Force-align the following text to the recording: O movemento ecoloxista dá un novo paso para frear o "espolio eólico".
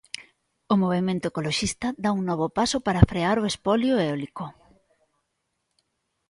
O 0.73 0.75
movemento 0.83 1.25
ecoloxista 1.27 1.87
dá 2.03 2.09
un 2.17 2.21
novo 2.29 2.47
paso 2.57 2.77
para 2.85 3.07
frear 3.11 3.37
o 3.39 3.47
"espolio 3.51 3.93
eólico". 4.05 4.45